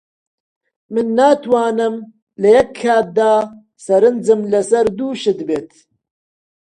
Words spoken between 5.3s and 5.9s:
بێت.